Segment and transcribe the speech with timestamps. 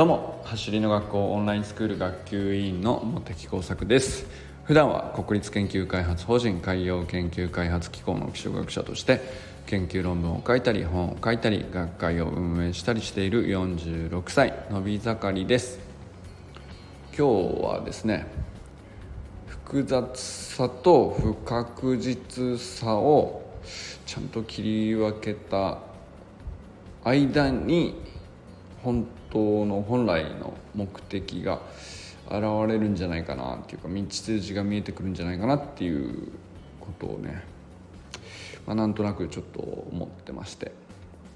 [0.00, 4.24] どうも走りの学校オンラインスクール学級委員の茂木耕作です。
[4.64, 9.20] 普段は国立研究開発法人海洋研究開発機構の気象学者として
[9.66, 15.78] 研究論文を書いたり本を書いたり学会を運営したりしている46歳のび盛りです。
[17.14, 17.26] 今
[17.58, 18.26] 日はですね
[19.48, 23.42] 複雑さと不確実さを
[24.06, 25.76] ちゃんと切り分けた
[27.04, 28.00] 間に
[28.82, 31.60] 本当の本来の目的が
[32.26, 36.28] 現れるんじゃないかなっていうか道筋が見えてくるんじゃないかなっていう
[36.80, 37.42] ことをね、
[38.66, 40.72] まあ、なんとなくちょっと思ってまして、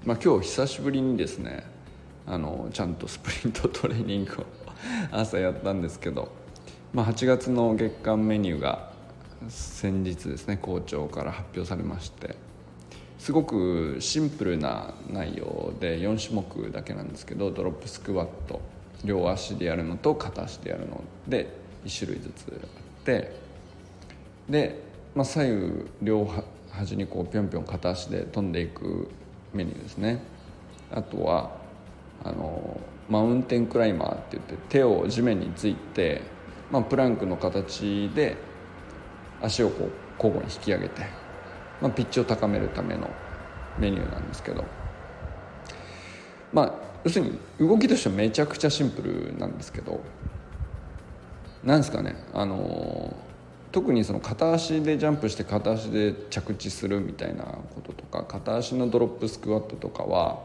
[0.05, 1.65] まあ、今日久しぶりにですね
[2.27, 4.45] あのちゃんとスプリントトレーニングを
[5.11, 6.31] 朝やったんですけど、
[6.93, 8.91] まあ、8月の月間メニューが
[9.49, 12.35] 先日ですね校長から発表されまして。
[13.25, 18.61] すごくシンプルな内容で4種目だけなんですけどドロップスクワット
[19.03, 21.49] 両足でやるのと片足でやるので
[21.85, 23.31] 1種類ずつあって
[24.47, 24.79] で、
[25.15, 26.29] まあ、左右両
[26.69, 29.09] 端にこうぴょんぴょん片足で飛んでいく
[29.55, 30.21] メニューですね。
[30.91, 31.49] あとは
[32.23, 36.21] あのマウンテンクライマーって言って手を地面について、
[36.69, 38.37] まあ、プランクの形で
[39.41, 41.25] 足をこう交互に引き上げて
[41.81, 43.09] まあ、ピッチを高めるための
[43.79, 44.63] メニューなんですけど
[46.53, 46.73] まあ
[47.03, 50.01] 要するに動きとしてはめちゃくちゃシンプルなんですけど
[51.63, 53.15] なんですかねあの
[53.71, 60.39] 特にその片足でジャンプして片足で着地するみたいなこととか片足のドロップスクワットとかは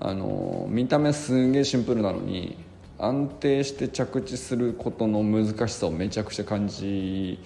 [0.00, 2.58] あの見た目すんげえシンプルなのに
[2.98, 7.38] 安定して着地することの難しさをめちゃくちゃ感じ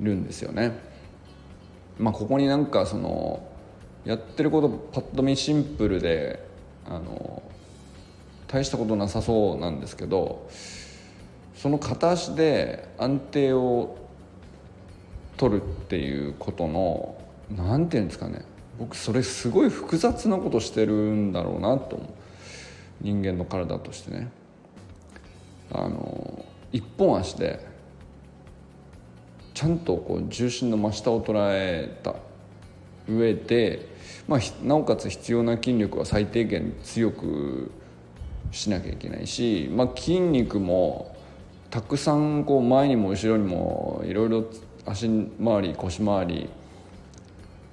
[0.00, 0.72] るんですよね。
[1.98, 3.46] まあ、ここになんかその
[4.04, 6.44] やってることパッと見シンプルで
[6.86, 7.42] あの
[8.48, 10.48] 大したことなさそうなんですけど
[11.56, 13.96] その片足で安定を
[15.36, 17.16] 取るっていうことの
[17.50, 18.44] 何て言うんですかね
[18.78, 22.08] 僕それすごい複雑なことしてるんだろうなと思う
[23.00, 24.30] 人間の体としてね。
[25.74, 27.66] あの一本足で
[29.54, 32.14] ちゃんとこう重心の真下を捉えた
[33.08, 33.86] 上で、
[34.28, 37.70] まあ、なおかつ必要な筋力は最低限強く
[38.50, 41.16] しなきゃいけないし、まあ、筋肉も
[41.70, 44.44] たくさんこう前にも後ろにもいろいろ
[44.84, 45.08] 足
[45.42, 46.50] 回り腰回り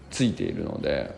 [0.09, 1.13] ついているので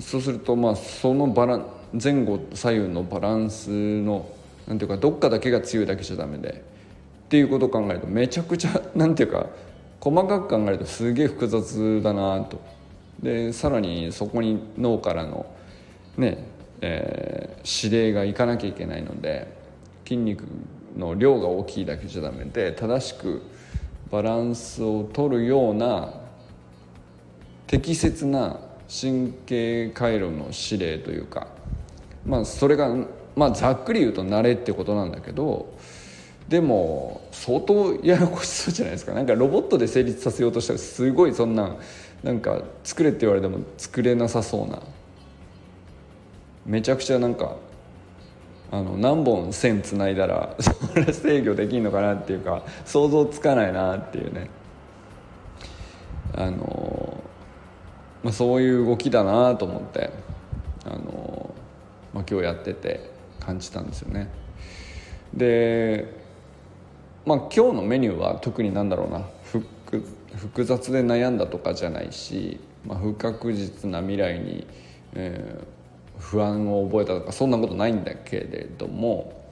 [0.00, 1.66] そうするとまあそのバラン
[2.00, 3.70] 前後左右のバランス
[4.02, 4.28] の
[4.66, 6.78] なんていうかどっかだけが強いだけじゃダメで。
[7.28, 9.48] っていうことを考えるとめちゃくちゃなんていうか
[10.00, 12.60] 細かく考えるとすげえ複雑だなと。
[13.22, 15.46] でさらにそこに脳からの
[16.16, 16.44] ね、
[16.80, 19.52] えー、指令がいかなきゃいけないので
[20.04, 20.44] 筋肉
[20.96, 23.42] の量が大きいだけじゃダメで正しく
[24.10, 26.14] バランスを取るような
[27.66, 31.48] 適切な神経回路の指令というか
[32.24, 32.94] まあそれが
[33.36, 35.74] まあざっくり言うと慣れってことなんだけど
[36.48, 39.12] でも相当ややこしそうじゃないですか。
[39.12, 41.76] なんかロボットで成立させようとしたらすごいそんな
[42.22, 44.80] なんか作れって言われても作れなさそうな。
[46.64, 47.56] めちゃくちゃなんか
[48.70, 54.50] あの何本線つないだらそれ制御できんのかなっていうか想像つかないなっていうね。
[56.34, 57.22] あの、
[58.22, 60.10] まあ、そういう動きだなと思って
[60.84, 61.54] あの、
[62.14, 63.10] まあ、今日やってて
[63.40, 64.30] 感じたんですよね。
[65.34, 66.27] で
[67.28, 69.26] まあ今日のメニューは特になんだろうな。
[70.38, 74.66] 複雑で悩んだとかじゃないし、まあ、不確実な未来に、
[75.14, 79.42] えー、不安を覚えたとかそんなことないんだけれども、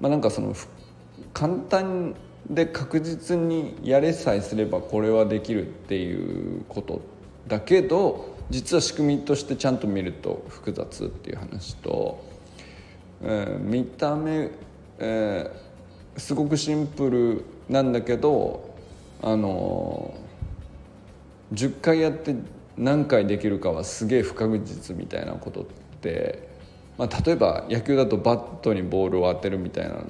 [0.00, 0.54] まあ、なんかその
[1.34, 2.14] 簡単
[2.48, 7.02] で確実にやれさえすればこれはできるっていうこと
[7.48, 12.22] だけど実は仕組みとしてちゃんと見ると複雑っていう話と、
[13.22, 14.50] えー、見た目、
[14.98, 15.65] えー
[16.16, 18.74] すごくシンプルなんだけど
[19.22, 20.14] あの
[21.52, 22.34] 10回やって
[22.76, 25.64] 何回できるかはすげえ不確実みたいなことっ
[26.00, 26.48] て、
[26.98, 30.04] まあ、例えば野球だとバットにボールを当てるみたいなのっ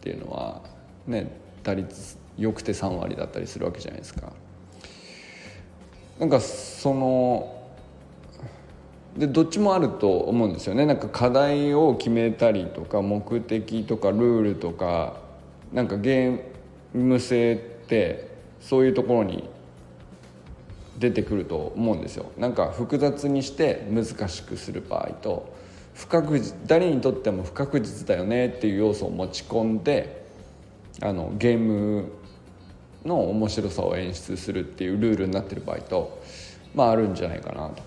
[0.00, 0.62] ていうのは
[1.06, 1.30] ね
[1.62, 4.32] 打率よくて3割だったりするわけじゃないですか。
[6.18, 7.54] なんかその
[9.16, 15.27] でどっちもあると思うんですよねなんか課題を決めたりとか目的とかルールとか
[15.72, 16.40] なんかゲー
[16.94, 17.56] ム性っ
[17.86, 18.28] て
[18.60, 19.48] そういうところに
[20.98, 25.54] 出てくると思うんですよなんか複雑にして難しくする場合と
[25.94, 30.26] 不確実誰にとっても不確実だよねっていう要素を持ち込んで
[31.00, 32.12] あのゲーム
[33.04, 36.22] の面白さを演出するっていうルールになってる場合と
[36.74, 37.82] まああるんじゃないかなと。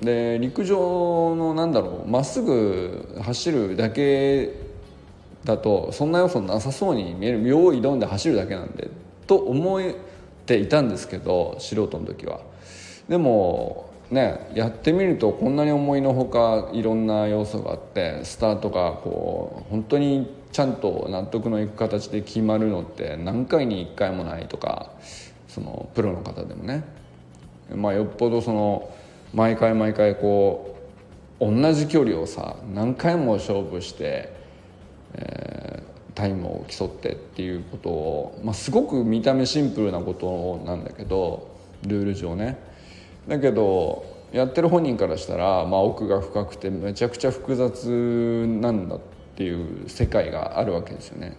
[0.00, 4.61] で陸上のなんだろうまっすぐ走るだけ
[5.44, 8.88] だとそんな要素なさそうに見える用意挑んで走るだけなんで
[9.26, 9.82] と思っ
[10.46, 12.40] ていたんですけど素人の時は。
[13.08, 24.90] でもねやってみるとこんなに思いのほかいろんな要素があってスタートがこう本当にちゃんと納得のいく形で決まるのって何回に1回もないとか
[25.48, 26.84] そのプロの方でもね
[27.74, 28.90] まあよっぽどその
[29.34, 30.76] 毎回毎回こ
[31.40, 34.41] う同じ距離をさ何回も勝負して、
[35.14, 41.50] えー、タイムを競ってっていうことを、まあ、すごく見た目シンプルなことなんだけど
[41.86, 42.58] ルール上ね
[43.28, 49.00] だけどやってる本人からしたら、まあ、奥が深くてめちゃくちゃ複雑なんだっ
[49.36, 51.36] ていう世界があるわけですよね。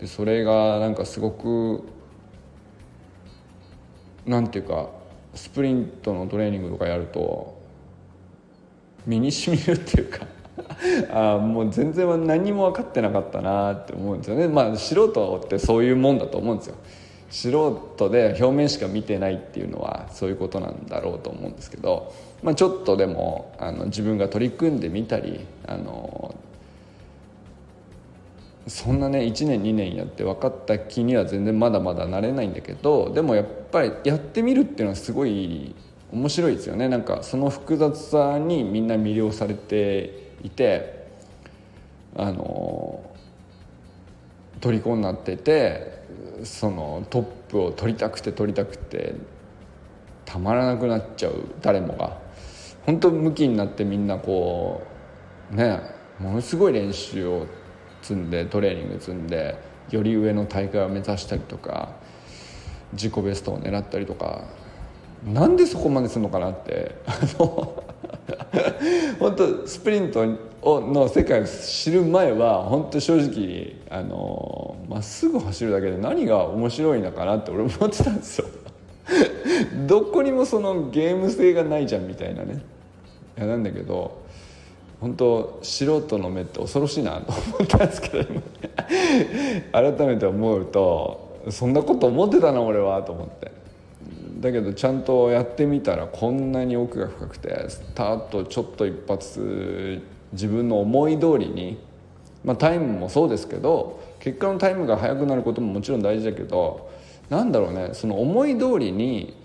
[0.00, 1.82] でそれがなんかすごく
[4.24, 4.90] なんていうか
[5.34, 7.60] スプリントのトレーニングとかやると
[9.06, 10.26] 身にしみるっていうか
[11.12, 14.48] あもう全然何も分かってなかったなって思うんですよね。
[14.48, 16.74] まあ素人ってそういうもんだと思うんですよ。
[17.30, 17.50] 素
[17.96, 22.12] 人で表面しか見てないっていうのはそういうことなんだろうと思うんですけど、
[22.42, 26.34] まあ、ちょっとでもあの自分が取り組んでみたりあの
[28.68, 35.74] そんなね1年2年やって分かった気には全然まだまだなれないんだけどでもやっぱりやってみるっていうのはすごい
[36.12, 36.88] 面白いですよね。
[36.88, 41.06] なんかその複雑さにみんな魅了されていて
[42.16, 43.02] あの
[44.60, 46.02] 虜になってて
[46.44, 49.14] そのトップを取りたくて取りたくて
[50.24, 52.24] たまらなくなっちゃう誰もが。
[52.86, 54.80] 本当向きになってみんなこ
[55.52, 55.80] うね
[56.20, 57.46] ものすごい練習を
[58.00, 59.58] 積んでトレーニング積んで
[59.90, 61.96] より上の大会を目指したりとか
[62.92, 64.44] 自己ベストを狙ったりとか
[65.24, 66.96] なんでそこまでするのかなって。
[67.06, 67.84] あの
[69.18, 70.24] 本当スプリント
[70.62, 78.46] の世界を知る前は本当正直あのまっすぐ走るだけで何が面白いのかなって俺思ってたんですよ。
[79.86, 82.62] どこにもそのゲーム性がないじゃんみたいなね。
[83.38, 84.22] いやなんだけど
[85.00, 88.24] 本当素人の目って恐ろしいなと思ったんですけど
[89.72, 93.65] 改めて思うとそんなこと思ってたな俺はと思って。
[94.38, 100.02] だけどちゃんとやってみたらこんなに奥が深くてスタートちょっと一発
[100.32, 101.78] 自分の思い通りに、
[102.44, 106.90] まあ、タイムもそうですけど結果のタイムが速くなることももちろん大事だけど
[107.30, 109.36] なんだろうねその思い通りに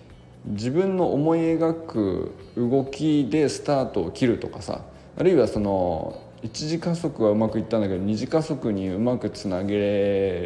[0.46, 4.82] 自分の思い描く動きでスタートを切るとかさ
[5.18, 9.76] あるいはその一次加速はうまくいったんだけど二次加速にうまくつなげ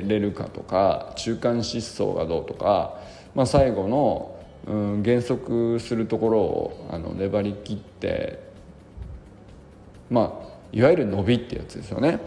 [0.06, 3.00] れるかとか中間疾走がどうとか、
[3.33, 4.35] まあ、最後の
[4.65, 8.39] うん、減速するところをあの粘り切って
[10.09, 12.19] まあいわゆる伸びってやつですよね。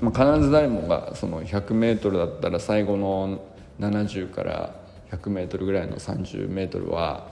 [0.00, 3.40] まあ、必ず誰もがその 100m だったら最後の
[3.80, 4.74] 70から
[5.10, 7.28] 100m ぐらいの 30m は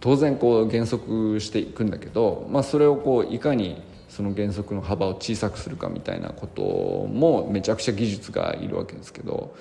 [0.00, 9.54] 当然こう減速していくんだけど、まあ、それをこういかにその減速の幅を小さくするかみたいなこともめちゃくちゃ技術がいるわけですけど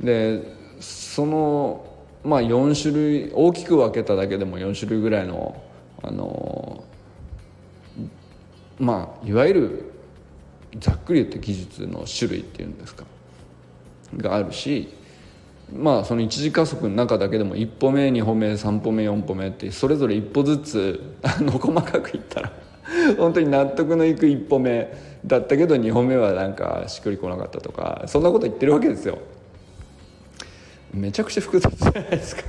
[0.00, 0.42] で
[0.80, 1.84] その
[2.28, 5.60] まあ4種類大きく分けただけでも4種類ぐらいの
[6.02, 6.84] あの
[8.78, 9.92] まあいわゆる
[10.78, 13.04] ざっくり言って技術の種類っていうんですか
[14.14, 14.94] があるし
[15.74, 22.52] まあその一次加速の中だけでも1歩目2歩目3歩目4歩目ってそれぞれ1歩ずつあの細かくいったら
[23.16, 24.92] 本当に納得のいく1歩目
[25.24, 29.18] だったけど2歩目はなんかしっくりこなかったとかそんなこと言ってるわけですよ。
[30.92, 32.42] めちゃくちゃ複雑じゃないですか。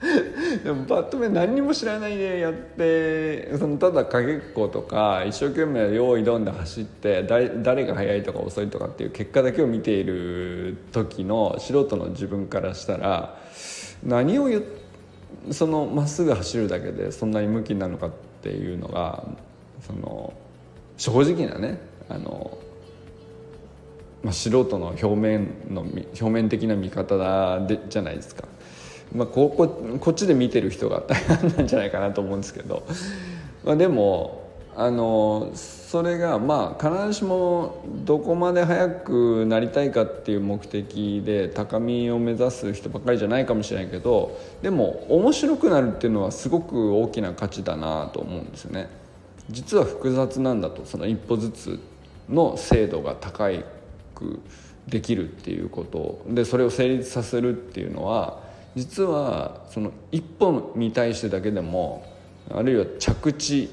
[0.64, 3.56] でもバットメン何にも知らないでやって。
[3.58, 13.38] そのただかけっことか一生懸命用意どんで走って誰が速いとか遅いとかっていう結果だけを見ている時の素人の自分からしたら
[14.02, 14.62] 何を言
[15.50, 18.10] そのまっすぐ走るだけでそんなに向きになるのかっ
[18.42, 19.24] ていうのが
[19.86, 20.32] その
[20.96, 21.78] 正直なね
[22.08, 22.58] あの
[24.22, 28.44] まあ、素人の表面の表面的な見方だでじゃないですか、
[29.14, 29.66] まあ、ここ
[29.98, 32.86] こっちで見てる人が大半なんじゃないかなと思うんですけど、
[33.64, 48.88] まあ、でもあのそれがまあ必ずしもどこまで速くなりたいかっていう目的で高みを目指す人ばっかりじゃないかもしれないけどでも面白くなるっていうのはすごく大きな価値だなと思うんですよね。
[49.50, 51.80] 実は複雑なんだとその一歩ずつ
[52.28, 53.64] の精度が高い
[54.20, 54.40] く
[54.86, 56.22] できるっていうこと。
[56.28, 58.40] でそれを成立させるっていうのは
[58.76, 62.06] 実はその一歩に対してだけでも
[62.50, 63.68] あるいは着地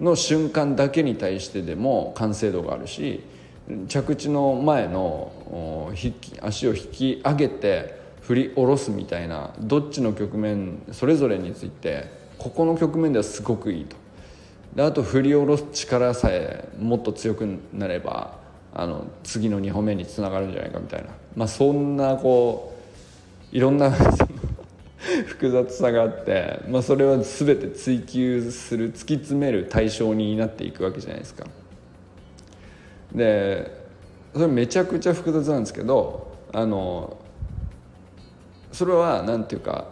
[0.00, 3.22] の瞬間だけに対してでも完成度があるし
[3.88, 5.92] 着地の前の
[6.40, 13.96] 足を引き上げて振り下ろすみたいなどっちの局面それぞれについてここの局面ではすごくいいと。
[14.74, 18.41] であと振り下ろす力さえもっと強くなれば
[18.74, 22.74] あの次の2歩目につながるんじゃないかみたいな、まあ、そんなこ
[23.52, 23.90] ういろんな
[25.26, 31.46] 複雑さがあって、まあ、それは全て追求する突き詰める対象になっていくわけじゃないですか。
[33.14, 33.82] で
[34.32, 37.18] それめちゃくちゃ複雑なんですけどあの
[38.72, 39.88] それは何て言うか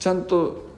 [0.00, 0.73] ちゃんと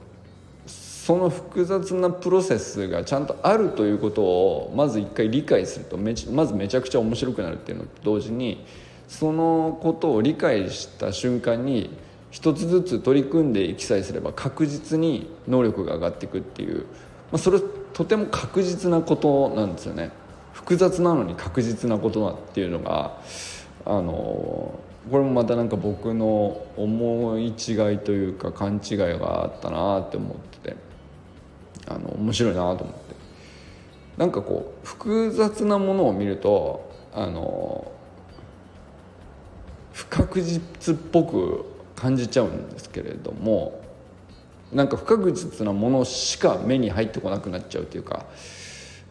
[1.06, 8.66] その複雑なプロセスがちゃんとあるということをまず一回理解するとめちまずめちゃくちゃ面白くなるっていうのと同時に
[9.06, 11.96] そのことを理解した瞬間に
[12.32, 16.86] 一つずつ取り組んでいきさえすれば確実に能力が上がっていくっていう、ま
[17.34, 17.60] あ、それ
[17.92, 20.10] とても確実なことなんですよね。
[20.54, 23.16] 複雑なのに確実なことだっていうのが
[23.84, 24.80] あのこ
[25.12, 27.54] れもまたなんか僕の思い違い
[27.98, 30.85] というか勘違いがあったなって思ってて。
[31.86, 33.16] あの面白いなと思って。
[34.16, 37.92] なんかこう複雑なものを見るとあの
[39.92, 43.82] 不確実っぽく感じちゃうんですけれども
[44.72, 48.24] なんか不確実なものしか目に入ってこなくなっちゃうというか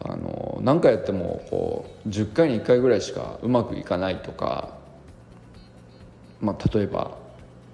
[0.02, 4.76] あの何回やってもこう10回に1回ぐらいしかうまくいかないとか
[6.40, 7.16] まあ、例えば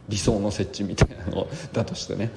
[0.09, 2.31] 理想の設置みたいなのだとしてね。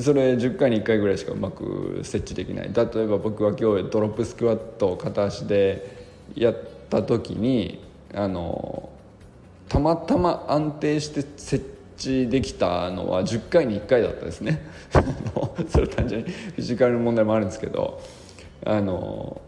[0.00, 2.70] それ10回に1回ぐらいしかうまく設置できない。
[2.72, 6.56] 例えば僕は今日ドロップスクワットを片足でやっ
[6.88, 7.84] た時に
[8.14, 8.88] あの
[9.68, 14.66] たまたま安定して設置できたのは10回に1回だったですね。
[15.68, 18.00] それ単純にフィジカルの問題もあるんですけど
[18.64, 19.40] あの、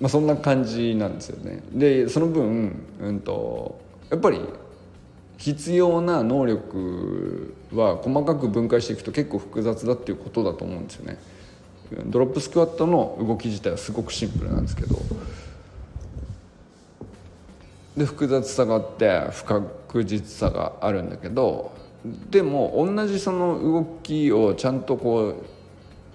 [0.00, 1.62] まあ、そんな感じなんですよね。
[1.72, 3.80] でその分、うんと
[4.10, 4.40] やっぱり
[5.40, 11.18] 必要な能力は細かく分解していくと結構複雑だっていうことだと思うんですよね。
[12.06, 14.96] ドロップスクワットの動き自体はすごくシンプルなんですけど。
[17.96, 21.72] で複雑さがあって不確実さがあるんだけど。
[22.30, 25.34] でも同じその動きをちゃんとこう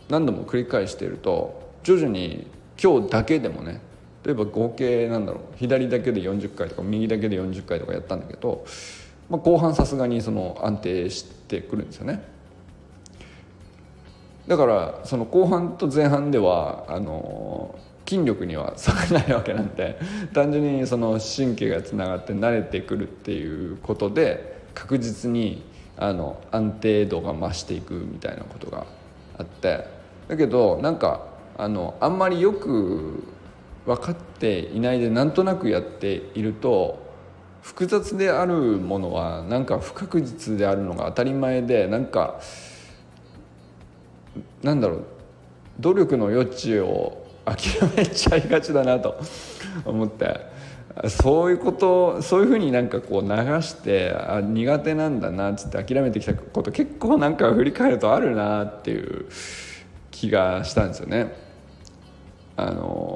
[0.10, 2.48] 何度も繰り返していると徐々に
[2.82, 3.82] 今日だけでもね
[4.24, 8.66] 例えば合計なんだろう左だけで40回とか右だけで40回とかやったんだけど
[9.30, 12.22] まあ、後半さすがにその安定してくるんですよね。
[14.48, 17.76] だからその後半と前半ではあの
[18.08, 20.00] 筋力には差がないわけなんで
[20.34, 25.64] 単純にその神経がつながって慣れてくるっていうことで確実に
[25.98, 28.86] あの安定度が増していくみたいなことが
[29.38, 29.88] あって
[30.28, 31.26] だけどなんか
[31.58, 33.24] あのあんまりよく
[33.86, 37.05] 分かっていないでなんとなくやっていると
[37.66, 42.40] 複雑であるものはなんか不確実であるのが当たり前でなんか
[44.62, 45.06] なんだろう
[45.80, 47.58] 努力の余地を諦
[47.98, 49.20] めちゃいがちだなと
[49.84, 50.42] 思って
[51.10, 53.30] そういうことそういうふうになんかこう流
[53.64, 59.26] してあ苦手なんだなっつって諦めてきたこと結構なんか振り返るとあるなっていう
[60.12, 61.34] 気がしたんですよね。
[62.58, 63.15] あの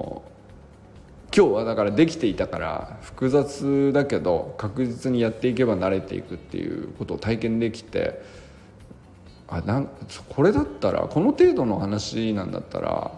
[1.36, 8.21] 今日はだからできていたから複雑だけど確実にやっていけば慣れていくっていうことを体験できて
[9.48, 9.89] あなん
[10.29, 13.12] これだったらこの程度の話なんだったら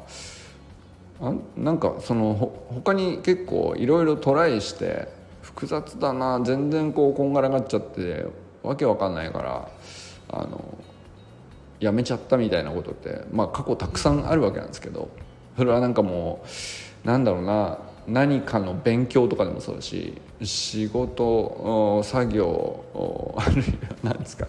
[1.22, 5.08] あなんかそのほ他に結構いろいろトライして
[5.42, 8.26] 複雑だな全然こうこんがらがっちゃって
[8.64, 9.70] わけわかんないから
[10.30, 10.78] あの
[11.80, 15.10] やめちゃったみたいなことってまあ過去たくさんあるわけなんですけど
[15.58, 16.44] それはなんかも
[17.04, 23.72] うなんだろうな何かの勉強とかでもそうだし仕事作業あるいは
[24.04, 24.48] 何ですか。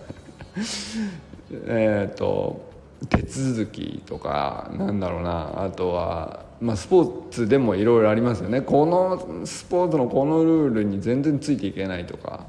[1.67, 2.73] えっと
[3.09, 5.65] 手続きとかなんだろうな。
[5.65, 8.61] あとは、まあ、スポーツでもいろいろありますよね。
[8.61, 12.47] このスポーツのこのルールに全然ついていけないとか。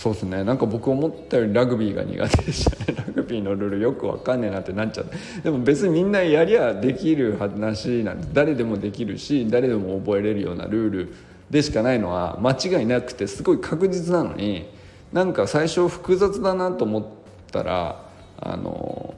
[0.00, 0.44] そうですね。
[0.44, 2.96] なんか僕思ったよりラグビーが苦手でしたね。
[3.06, 11.12] ラグビーのルールよく分かんねえなってなっちゃってでも別にみんなやりゃできる話なんで誰でもできるし誰でも覚えれるようなルール
[11.50, 14.70] でしかないのは間違いなくてすごい確実なのに
[15.12, 17.04] なんか最初複雑だなと思っ
[17.52, 18.02] たら
[18.38, 19.14] あの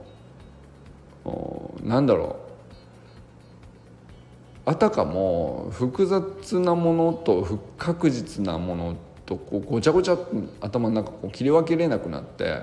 [1.84, 2.38] なんだろ
[4.66, 4.68] う。
[4.68, 10.18] あたかも複雑なものと不確実なものってとこうごちゃごちゃ
[10.60, 12.60] 頭の中こう切り分けれなくなって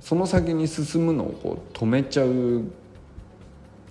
[0.00, 2.64] その先に進むのをこう止めちゃう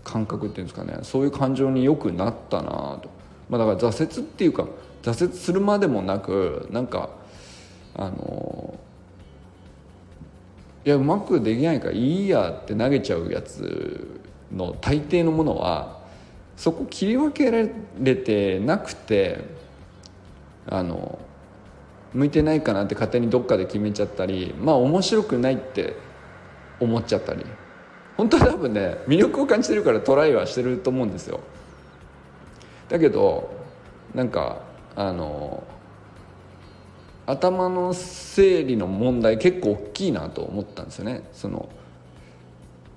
[0.03, 0.99] 感覚っていうんですかね。
[1.03, 2.69] そういう感情によくなったな
[3.01, 3.09] と、
[3.49, 4.67] まあ、だから挫折っていうか
[5.03, 7.09] 挫折するまでもなくなんか
[7.93, 8.79] あの
[10.85, 14.21] いやうまくできないからいいやって投げちゃうやつ
[14.55, 15.99] の大抵のものは
[16.55, 17.67] そこ切り分けら
[17.99, 19.43] れてなくて
[20.65, 21.19] あの
[22.17, 25.95] 向いてないかなって勝手にどっかで決めちゃったりまあ面白くないって
[26.79, 27.45] 思っちゃったり。
[28.17, 31.39] 本当は多分ね魅力を感じてるからトライはしてると思うんですよ。
[32.89, 33.51] だけど
[34.15, 34.63] なんか
[34.95, 35.63] あの
[37.27, 41.21] 頭の整理の問題結構大きいなと思ったんですよね。
[41.33, 41.69] その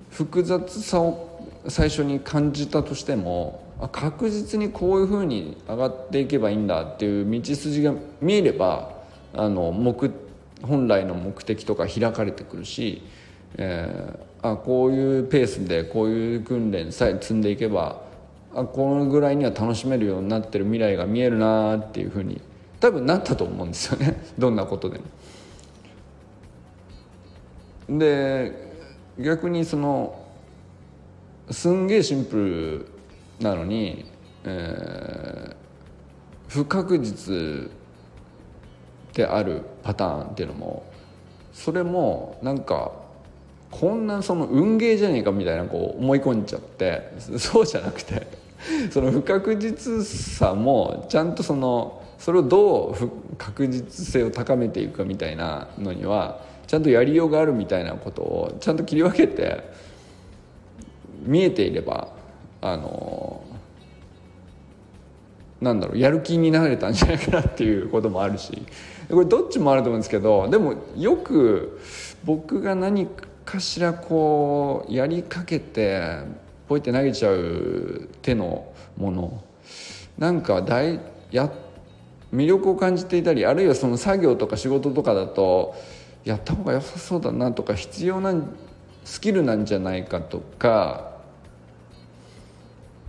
[0.09, 3.61] 複雑さを最初に感じたとしても
[3.91, 8.90] 確実にこういうふうに上がっていけばいいんだっていう道筋が見えれば
[9.33, 10.11] あの目
[10.63, 13.01] 本来の目的とか開かれてくるし、
[13.57, 18.01] えー、あこういうペースでこういう訓練さえ積んでいけば
[18.53, 22.41] あこのぐらいには楽しめるようになってる未来が見えるなっていうふうに
[22.79, 25.05] 多分なったと思うんですよね どんなことでも。
[27.99, 28.71] で
[29.19, 30.17] 逆にその
[31.49, 32.85] すんげえシンプ
[33.39, 34.05] ルなのに、
[34.45, 35.55] えー、
[36.47, 37.69] 不確実
[39.13, 40.83] であるパターンっていうのも
[41.53, 42.91] それもなんか
[43.69, 48.27] こんなその運ゲーじゃねえかみたいなこう思い込んじゃってそうじゃなくて
[48.91, 59.63] その不確実さもちゃんとそのそれをどう確実性を高めていくかみたいなのにはちゃんとやりようがあるみたいなことをちゃんと切り分けて
[61.23, 62.09] 見えていれば
[62.61, 63.41] あの
[65.59, 68.63] なんだろうやる気になれたんじゃないかなっていうこともあるし
[69.11, 71.79] これどっちもあると思うんですけどでもよく
[72.23, 73.07] 僕が何
[73.45, 76.19] かしらこうやりかけて
[76.67, 79.43] ポイって投げちゃう手のもの
[80.17, 80.99] なんか大
[81.31, 81.51] や
[82.33, 85.75] 魅力を感じていたりあるいはその作業とか仕事とかだと
[86.23, 88.33] やった方が良さそうだなとか必要な
[89.03, 91.11] スキルなんじゃないかとか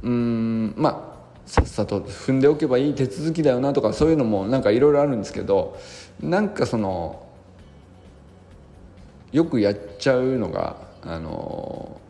[0.02, 1.11] うんまあ
[1.46, 5.78] さっさと踏んでおけばいい手続きだよなとかそういうのもなんかいろいろあるんですけど
[6.20, 7.26] なんかその
[9.32, 12.00] よくやっちゃうのがあの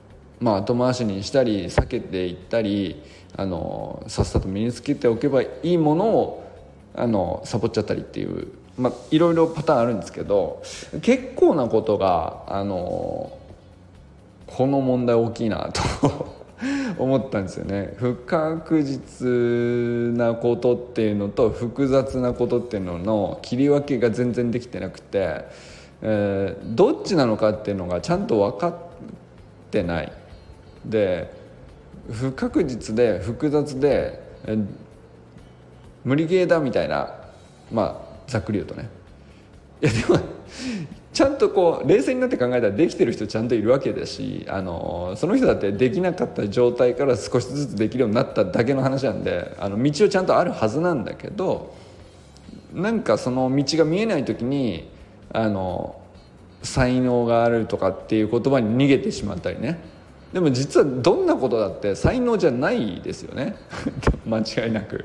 [0.40, 3.02] まあ後回しにしたり避けていったり
[3.36, 6.42] あのさっさと身につけておけばいいものを
[6.94, 10.62] あのサボっちゃったりっていうまあいろいろパターンあるんですけど
[11.00, 13.38] 結構なことがあの
[14.46, 16.41] この問題大きいなと
[16.98, 17.94] 思ったんですよね。
[17.96, 19.26] 不確実
[20.16, 25.44] なことっていうのと複雑なことっていうのの切り分けが全然できてなくて、
[26.02, 28.74] えー、どっちなのかっていうのがちゃんと分かっ
[29.70, 30.12] てない。
[30.84, 31.32] で
[32.10, 34.66] 不確実で複雑で、えー、
[36.04, 37.14] 無理ゲーだみたいな
[37.70, 38.88] まあざっくり言うとね。
[39.80, 40.20] いやでも
[41.12, 51.74] ちゃんとこう冷静になって考えたらできてる人ちゃんといるわけだしあのその人だってできなかった状態から少しずつできるようになっただけの話なんであの道をちゃんとあるはずなんだけど
[52.72, 54.88] なんかその道が見えない時に
[55.32, 56.00] あの
[56.62, 59.78] 才能があるとかっていう言葉に逃げてしまったりね。
[60.32, 63.56] でも実はどんなことだって才能じゃないですよね。
[64.24, 65.04] 間違いなく。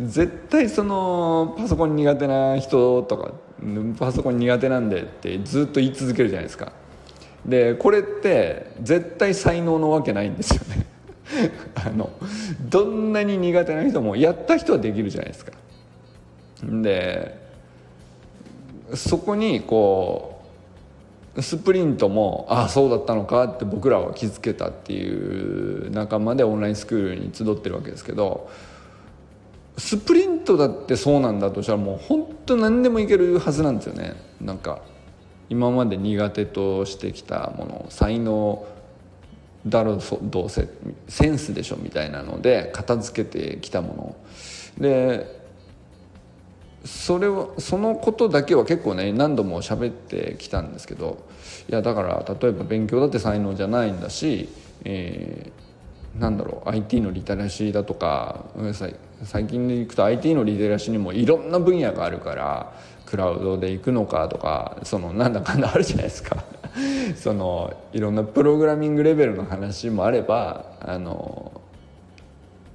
[0.00, 3.32] 絶対そのパソコン苦手な人とか
[3.98, 6.72] パソコン苦手なんでってずっと言い続けるじゃないですか。
[7.46, 10.86] でこれって絶対才能のわけないんですよね。
[11.74, 12.10] あの
[12.68, 15.52] どんなに苦手な人もやった人はできるじゃないですか。
[16.62, 17.38] で
[18.94, 20.42] そこにこ
[21.36, 28.48] うスプリントもああそうだったのかって僕らは気づけたっていう仲間でオンラインスクールに集ってるわけですけど
[29.76, 34.14] スプリントだってそうなんだとしたらもう本当何でもいけるはずなんですよね。
[34.40, 34.80] なんか
[35.50, 38.66] 今まで苦手としてきたもの才能
[39.66, 40.68] だろうどうせ
[41.08, 44.16] センスでしょみたいなので片付けてきたも
[44.78, 44.82] の。
[44.82, 45.44] で
[46.84, 51.24] それはそのことだけは結構ね何度も喋ってきたんですけど
[51.68, 54.50] いやだから例えば勉強だって才能じゃないんだし、
[54.84, 55.63] えー、
[56.18, 58.44] なんだろう IT のリテラシーだとか
[59.24, 62.72] 最近でいくと IT のリテラシーにもいろんな分野があるから
[63.06, 66.44] クラウドで行くのかとかそのなんだかんだあるじゃないですか。
[67.16, 71.52] そのいろんなプログラミングレベルの話もあればあの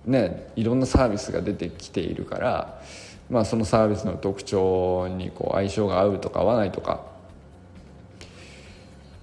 [0.05, 2.81] ねいろんなサービスが出てきているから、
[3.29, 7.01] まあ、そのサービスの特徴にこう相性が合うとか合わないとか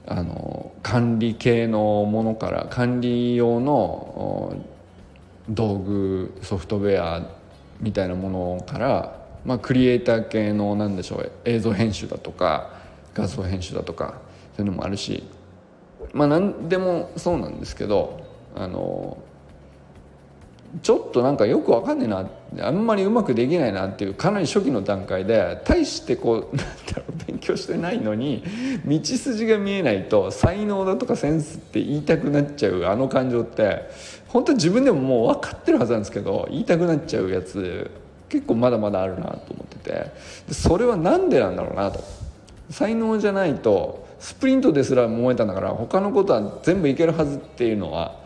[0.06, 4.56] あの管理系のものから管理用の
[5.48, 7.26] 道具ソフトウェア
[7.80, 12.70] みたいなものから、まあ、クリエイター系の何でしょう映像編集だとか
[13.14, 14.20] 画像編集だとか
[14.56, 15.24] そういうのもあるし
[16.12, 18.20] まあ何でもそうなんですけど
[18.54, 19.18] あの
[20.82, 22.28] ちょっとなんかよくわかんねえな
[22.60, 28.44] あんまりうまくできないなっていうかなり初期の段階で大してこうなんだろう勉強してないのに
[28.86, 33.90] 道筋が見えないと才能だとかセンスって言いたくなっちゃうあの感情って。
[34.28, 37.90] 本当自分でももう分かってるはずなんですけど言いたくなっちゃうやつ
[38.28, 40.12] 結構まだまだあるなと思ってて。
[40.52, 42.00] それは何でなんだろうなと。
[42.68, 48.20] 才能じゃないとスプリントですら燃えたんだから他のことは全部いけるはずっていうのは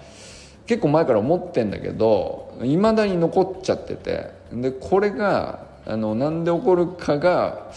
[0.66, 4.40] 結構前から思ってんだけどいまだに残っちゃってて。
[4.52, 7.70] でこれがあのなんで起こるかが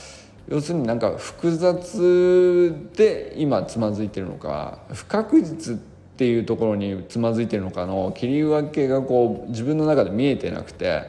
[0.49, 5.77] 要するになんか複雑で今つまずいてるのか不確実っ
[6.15, 11.03] ていうところにつまずいてるのかの切り分けがこう自分の中で見えてなくて、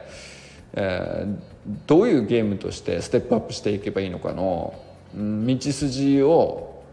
[0.73, 1.37] えー、
[1.85, 4.73] どういうゲームとしてステップアップしていけばいいのかの
[5.13, 6.83] 道筋を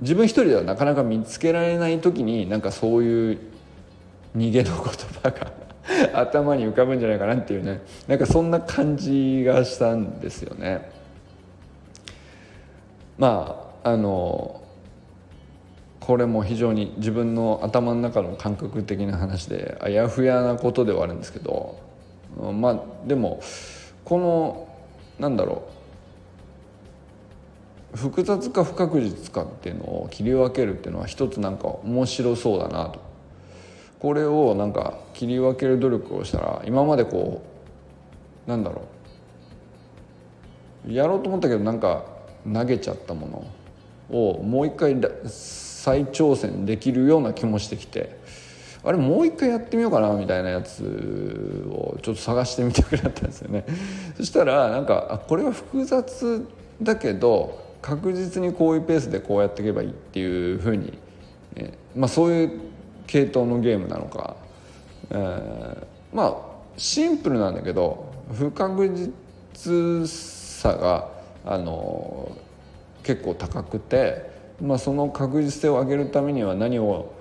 [0.00, 3.38] 自分一人ではなかなか見つけられない時になんかそういう
[4.36, 4.84] 逃げの言
[5.22, 5.67] 葉が
[6.12, 7.80] 頭に浮かぶんじゃないかなっていうね。
[8.06, 10.90] なんかそんな感じがしたんですよね。
[13.16, 14.60] まああの
[16.00, 21.76] これも非常に自分の頭の中の感覚的な話であやふやなことではあるんですけど
[22.52, 23.40] まあでも
[24.04, 24.68] この
[25.18, 25.78] なんだろう。
[27.94, 33.07] 複雑か不確実かっていうのを切り分けるっていうのは一つなんか面白そうだなと。
[34.00, 37.42] これをなんか切り分ける努力をしたら今までこ
[38.46, 38.98] うなんだろう。
[40.92, 42.04] やろうと思ったけどなんか
[42.50, 43.46] 投げちゃったも
[44.10, 48.18] のをもう一回再挑戦できるような気もしてきて
[48.84, 53.64] あれもう一回やってみようかなみたいなやつをちょっと探してみたくなったんですよね。
[54.16, 56.46] そしたらなんかあこれは複雑
[56.80, 60.96] だけど確実にこういうペースでこうやっていけばいいっていうふうに、
[61.56, 62.50] えまあ、そういう
[63.08, 64.36] 系統のゲームなのか、
[65.10, 66.36] えー、まあ
[66.76, 68.88] シンプルなんだけど不確
[69.52, 71.10] 実さが
[71.44, 72.30] あの
[73.02, 74.30] 結構高くて、
[74.62, 77.12] まあ、その確実性を上げるためには何を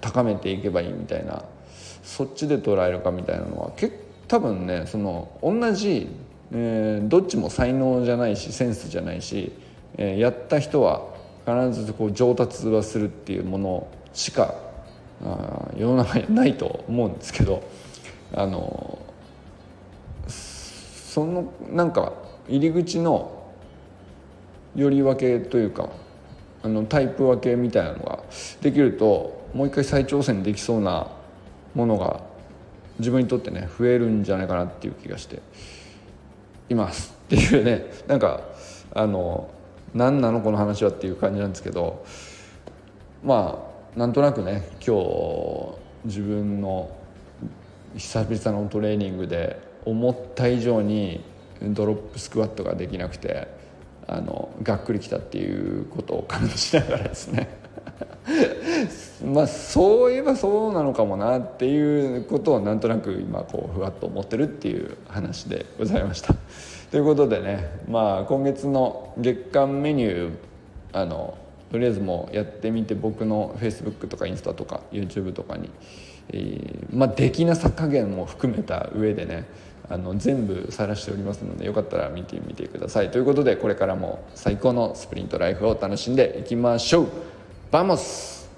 [0.00, 1.44] 高めていけばいいみたいな
[2.02, 3.94] そっちで捉えるかみたいなのは結
[4.28, 6.08] 多分ねその同じ
[6.54, 9.52] えー、どっちも才能じゃないしセンスじゃないし、
[9.96, 11.02] えー、やった人は
[11.46, 14.54] 必ずこう上達はするっていうものしか
[15.24, 17.62] あ世の中にはないと思うんですけど
[18.34, 18.98] あの
[20.26, 22.12] そのなんか
[22.48, 23.52] 入り口の
[24.74, 25.90] より分けというか
[26.62, 28.20] あのタイプ分けみたいなのが
[28.60, 31.08] できるともう一回再挑戦できそうな
[31.74, 32.20] ものが
[32.98, 35.40] 自分にとってね増えるんじゃないかなっていう気がして。
[36.72, 38.40] いますっていうねなんか
[38.94, 39.50] あの
[39.94, 42.04] 何なのこの話はっていう感じなんですけど
[43.22, 45.76] まあなんとなくね今日
[46.06, 46.90] 自分の
[47.94, 51.22] 久々のトレーニングで思った以上に
[51.60, 53.48] ドロップスクワットができなくて
[54.06, 57.48] あのがっくりきたっていうことを感じながらですね
[59.24, 66.34] まあそういえばそうなのかもなっていうことをなんとなく今こうふわっと思ってるっていう話でございました。
[66.90, 70.32] ということでねまあ今月の月間メニュー
[70.92, 71.34] あの
[71.72, 75.70] とりあえずもうやってみて僕の Facebook とかインスタとか YouTube とかに、
[76.28, 79.46] えー、まあできなさ加減も含めた上でね
[79.88, 83.10] あの全部晒しておりますのでよかったら見てみてください。
[83.10, 87.08] ということでこれからも最高のスプリントライフを楽しんでいきましょう。
[87.70, 88.50] Vamos!